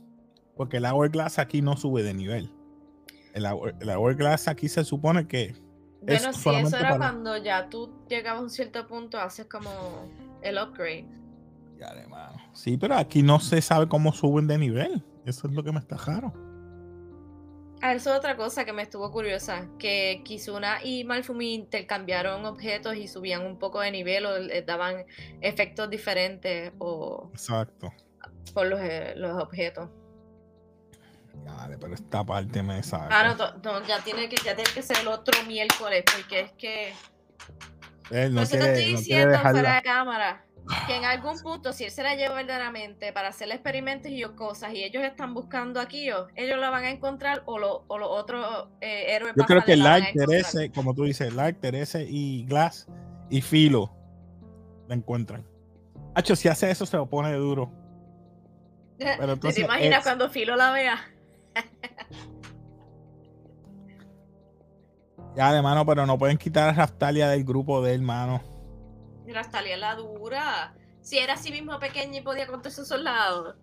Porque 0.55 0.77
el 0.77 0.85
Hourglass 0.85 1.39
aquí 1.39 1.63
no 1.63 1.77
sube 1.79 2.03
de 2.03 2.13
nivel 2.13 2.53
el, 3.35 3.47
el 3.81 3.91
Hourglass 3.91 4.49
aquí 4.49 4.69
se 4.69 4.85
supone 4.85 5.27
que. 5.27 5.55
Bueno, 6.01 6.33
si 6.33 6.51
eso 6.51 6.77
era 6.77 6.97
cuando 6.97 7.37
ya 7.37 7.69
tú 7.69 7.93
llegabas 8.09 8.41
a 8.41 8.43
un 8.43 8.51
cierto 8.51 8.87
punto, 8.87 9.21
haces 9.21 9.47
como 9.47 9.71
el 10.43 10.59
upgrade. 10.59 11.07
Ya, 11.79 11.89
hermano. 11.89 12.37
Sí, 12.53 12.77
pero 12.77 12.97
aquí 12.97 13.23
no 13.23 13.39
se 13.39 13.63
sabe 13.63 13.89
cómo 13.89 14.13
suben 14.13 14.47
de 14.47 14.59
nivel. 14.59 15.05
Eso 15.25 15.47
es 15.47 15.55
lo 15.55 15.63
que 15.63 15.71
me 15.71 15.79
está 15.79 15.97
raro. 15.97 16.33
Ah, 17.85 17.95
eso 17.95 18.13
es 18.13 18.19
otra 18.19 18.37
cosa 18.37 18.65
que 18.65 18.73
me 18.73 18.83
estuvo 18.83 19.11
curiosa, 19.11 19.67
que 19.81 20.23
Kizuna 20.25 20.85
y 20.85 21.03
Malfumi 21.03 21.55
intercambiaron 21.55 22.45
objetos 22.47 22.95
y 22.95 23.09
subían 23.09 23.45
un 23.45 23.59
poco 23.59 23.81
de 23.81 23.91
nivel 23.91 24.25
o 24.25 24.39
les 24.39 24.65
daban 24.65 25.05
efectos 25.41 25.91
diferentes 25.91 26.73
o 26.79 27.31
Exacto. 27.33 27.93
por 28.55 28.69
los, 28.69 28.81
eh, 28.81 29.15
los 29.17 29.43
objetos. 29.43 29.91
Dale, 31.45 31.79
pero 31.79 31.95
esta 31.95 32.25
parte 32.25 32.63
me 32.63 32.83
saca. 32.83 33.09
Ah, 33.11 33.55
no, 33.63 33.87
ya, 33.87 34.01
tiene 34.01 34.29
que, 34.29 34.37
ya 34.37 34.55
tiene 34.55 34.71
que 34.73 34.83
ser 34.83 34.99
el 34.99 35.09
otro 35.09 35.43
miércoles, 35.45 36.05
porque 36.15 36.41
es 36.41 36.53
que. 36.53 36.93
Él 38.11 38.35
no 38.35 38.45
quiere, 38.45 38.65
te 38.65 38.73
estoy 38.73 38.97
diciendo 38.97 39.39
fuera 39.39 39.77
de 39.77 39.83
cámara 39.83 40.45
que 40.87 40.97
en 40.97 41.05
algún 41.05 41.39
punto, 41.41 41.73
si 41.73 41.85
él 41.85 41.91
se 41.91 42.03
la 42.03 42.15
lleva 42.15 42.35
verdaderamente 42.35 43.13
para 43.13 43.29
hacer 43.29 43.51
experimentos 43.51 44.11
y 44.11 44.23
cosas, 44.23 44.73
y 44.75 44.85
ellos 44.85 45.03
están 45.03 45.35
buscando 45.35 45.81
aquí, 45.81 46.09
ellos 46.37 46.59
la 46.59 46.71
van 46.71 46.85
a 46.85 46.91
encontrar 46.91 47.43
o, 47.47 47.59
lo, 47.59 47.85
o 47.89 47.99
los 47.99 48.09
otros 48.11 48.69
eh, 48.81 49.07
héroes. 49.09 49.35
Yo 49.37 49.45
creo 49.45 49.65
que 49.65 49.77
Light, 49.77 50.15
Terese, 50.15 50.71
como 50.71 50.95
tú 50.95 51.05
dices, 51.05 51.33
Light, 51.33 51.59
Terese 51.61 52.07
y 52.09 52.45
Glass 52.47 52.87
y 53.29 53.41
Filo 53.41 53.93
la 54.89 54.95
encuentran. 54.95 55.45
Hacho, 56.15 56.37
si 56.37 56.49
hace 56.49 56.71
eso, 56.71 56.87
se 56.87 56.97
lo 56.97 57.07
pone 57.07 57.33
duro. 57.33 57.73
Pero 58.99 59.33
entonces, 59.33 59.57
¿Te 59.57 59.63
imaginas 59.63 60.03
cuando 60.05 60.31
Filo 60.31 60.57
la 60.57 60.71
vea? 60.73 61.12
ya, 65.37 65.53
de 65.53 65.63
mano, 65.63 65.87
pero 65.87 66.07
no 66.07 66.19
pueden 66.19 66.39
quitar 66.39 66.69
a 66.69 66.73
Raftalia 66.73 67.29
del 67.29 67.45
grupo 67.45 67.83
de 67.83 67.95
hermano. 67.95 68.43
Raftalia 69.27 69.77
la 69.77 69.95
dura. 69.95 70.75
Si 71.01 71.19
era 71.19 71.35
así 71.35 71.51
mismo 71.51 71.79
pequeña 71.79 72.19
y 72.19 72.21
podía 72.21 72.47
contar 72.47 72.71
sus 72.71 72.89
soldados. 72.89 73.57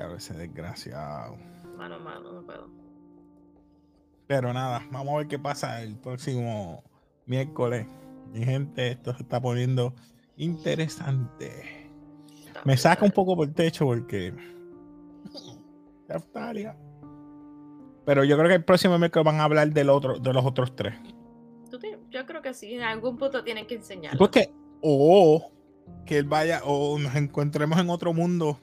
A 0.00 0.06
veces 0.06 0.36
desgraciado. 0.36 1.36
Mano, 1.76 1.98
mano, 1.98 2.32
no 2.32 2.44
puedo. 2.44 2.68
Pero 4.28 4.52
nada, 4.52 4.86
vamos 4.92 5.14
a 5.14 5.18
ver 5.18 5.28
qué 5.28 5.38
pasa 5.38 5.82
el 5.82 5.96
próximo 5.96 6.84
miércoles. 7.26 7.86
Mi 8.32 8.44
gente, 8.44 8.92
esto 8.92 9.14
se 9.14 9.22
está 9.22 9.40
poniendo 9.40 9.94
interesante. 10.36 11.90
Me 12.64 12.76
saca 12.76 13.04
un 13.04 13.10
poco 13.10 13.36
por 13.36 13.48
el 13.48 13.54
techo 13.54 13.86
porque. 13.86 14.34
Pero 18.04 18.24
yo 18.24 18.36
creo 18.36 18.48
que 18.48 18.54
el 18.54 18.64
próximo 18.64 18.98
miércoles 18.98 19.24
van 19.26 19.40
a 19.40 19.44
hablar 19.44 19.70
del 19.70 19.90
otro, 19.90 20.18
de 20.18 20.32
los 20.32 20.44
otros 20.44 20.74
tres. 20.74 20.94
Yo 22.10 22.24
creo 22.24 22.40
que 22.40 22.54
sí, 22.54 22.74
en 22.74 22.82
algún 22.82 23.18
punto 23.18 23.44
tienen 23.44 23.66
que 23.66 23.74
enseñar. 23.74 24.16
Porque, 24.16 24.50
o 24.80 25.52
que 26.06 26.18
él 26.18 26.24
vaya, 26.24 26.62
o 26.64 26.98
nos 26.98 27.14
encontremos 27.14 27.78
en 27.78 27.90
otro 27.90 28.14
mundo. 28.14 28.58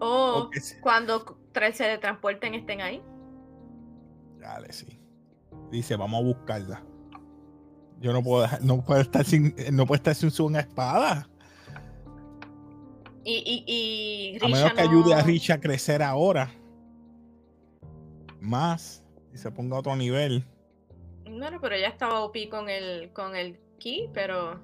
O, 0.00 0.50
cuando 0.80 1.38
tres 1.52 1.76
se 1.76 1.98
transporten 1.98 2.54
estén 2.54 2.80
ahí. 2.80 3.00
Dale, 4.38 4.72
sí. 4.72 4.98
Dice, 5.70 5.94
vamos 5.94 6.20
a 6.20 6.24
buscarla. 6.24 6.82
Yo 8.00 8.12
no 8.12 8.22
puedo 8.22 8.48
no 8.62 8.82
puedo 8.82 9.00
estar 9.00 9.24
sin, 9.24 9.54
no 9.72 9.86
puedo 9.86 9.96
estar 9.96 10.14
sin 10.14 10.30
su 10.30 10.48
espada. 10.56 11.29
Y, 13.24 13.34
y, 13.66 14.38
y 14.38 14.44
a 14.44 14.48
menos 14.48 14.72
que 14.72 14.80
ayude 14.80 15.14
a 15.14 15.22
Rich 15.22 15.50
a 15.50 15.60
crecer 15.60 16.02
ahora. 16.02 16.50
Más. 18.40 19.04
Y 19.32 19.38
se 19.38 19.50
ponga 19.50 19.76
a 19.76 19.80
otro 19.80 19.94
nivel. 19.96 20.44
Bueno, 21.24 21.58
pero 21.60 21.76
ya 21.76 21.88
estaba 21.88 22.20
OP 22.20 22.36
con 22.50 22.68
el, 22.68 23.12
con 23.12 23.36
el 23.36 23.58
ki, 23.78 24.08
pero. 24.12 24.60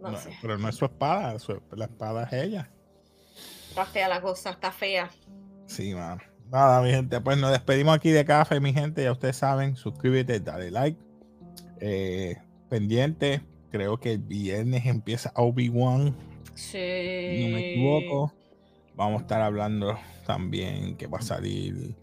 No, 0.00 0.16
sé. 0.16 0.30
Pero 0.40 0.58
no 0.58 0.68
es 0.68 0.76
su 0.76 0.84
espada, 0.84 1.36
la 1.72 1.84
espada 1.84 2.24
es 2.24 2.32
ella. 2.32 2.70
Está 3.68 3.84
fea 3.84 4.08
la 4.08 4.20
cosa, 4.20 4.50
está 4.50 4.70
fea. 4.70 5.10
Sí, 5.66 5.94
mano. 5.94 6.22
Nada, 6.50 6.80
mi 6.82 6.90
gente, 6.90 7.20
pues 7.20 7.36
nos 7.36 7.50
despedimos 7.50 7.94
aquí 7.94 8.10
de 8.10 8.24
café, 8.24 8.58
mi 8.60 8.72
gente. 8.72 9.02
Ya 9.02 9.12
ustedes 9.12 9.36
saben, 9.36 9.76
suscríbete, 9.76 10.40
dale 10.40 10.70
like. 10.70 10.98
Eh, 11.80 12.36
pendiente, 12.70 13.42
creo 13.70 13.98
que 14.00 14.12
el 14.12 14.18
viernes 14.18 14.86
empieza 14.86 15.32
Obi-Wan. 15.36 16.16
Sí. 16.58 16.76
No 16.78 17.54
me 17.54 17.70
equivoco. 17.70 18.34
Vamos 18.96 19.20
a 19.20 19.22
estar 19.22 19.40
hablando 19.40 19.96
también 20.26 20.96
que 20.96 21.06
va 21.06 21.18
a 21.18 21.22
salir 21.22 21.94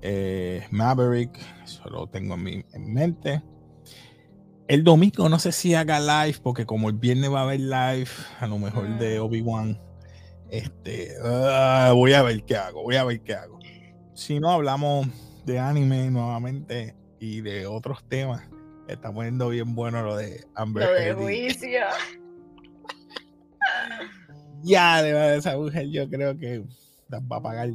eh, 0.00 0.66
Maverick, 0.70 1.38
eso 1.62 1.90
lo 1.90 2.06
tengo 2.06 2.34
en, 2.34 2.64
en 2.72 2.94
mente. 2.94 3.42
El 4.66 4.82
domingo 4.82 5.28
no 5.28 5.38
sé 5.38 5.52
si 5.52 5.74
haga 5.74 6.00
live, 6.00 6.38
porque 6.42 6.64
como 6.64 6.88
el 6.88 6.94
viernes 6.94 7.30
va 7.30 7.40
a 7.40 7.42
haber 7.42 7.60
live, 7.60 8.10
a 8.40 8.46
lo 8.46 8.58
mejor 8.58 8.98
de 8.98 9.20
mm. 9.20 9.22
Obi-Wan, 9.22 9.80
este, 10.50 11.12
ah, 11.22 11.92
voy 11.94 12.14
a 12.14 12.22
ver 12.22 12.42
qué 12.44 12.56
hago, 12.56 12.82
voy 12.82 12.96
a 12.96 13.04
ver 13.04 13.20
qué 13.20 13.34
hago. 13.34 13.58
Si 14.14 14.40
no, 14.40 14.50
hablamos 14.50 15.06
de 15.44 15.58
anime 15.58 16.10
nuevamente 16.10 16.96
y 17.20 17.42
de 17.42 17.66
otros 17.66 18.08
temas. 18.08 18.42
Está 18.88 19.12
poniendo 19.12 19.50
bien 19.50 19.74
bueno 19.74 20.02
lo 20.02 20.16
de 20.16 20.46
Amber 20.54 20.86
Lo 20.86 20.94
de 20.94 21.12
juicio. 21.12 21.80
Ya, 24.68 25.02
de 25.02 25.36
esa 25.36 25.56
mujer 25.56 25.88
yo 25.88 26.08
creo 26.08 26.36
que 26.36 26.62
va 27.10 27.36
a 27.36 27.42
pagar 27.42 27.70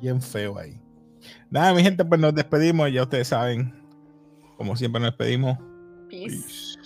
bien 0.00 0.20
feo 0.20 0.58
ahí. 0.58 0.78
Nada, 1.50 1.74
mi 1.74 1.82
gente, 1.82 2.04
pues 2.04 2.20
nos 2.20 2.34
despedimos. 2.34 2.92
Ya 2.92 3.02
ustedes 3.02 3.28
saben, 3.28 3.74
como 4.56 4.76
siempre 4.76 5.00
nos 5.00 5.10
despedimos. 5.10 5.58
Peace. 6.08 6.76